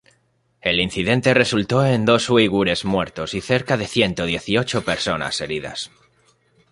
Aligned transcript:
El 0.61 0.79
incidente 0.79 1.31
resultó 1.35 1.85
en 1.85 2.05
dos 2.05 2.27
uigures 2.31 2.85
muertos 2.85 3.35
y 3.35 3.41
cerca 3.41 3.77
de 3.77 3.85
ciento 3.85 4.25
dieciocho 4.25 4.83
personas 4.83 5.39
heridas. 5.41 5.91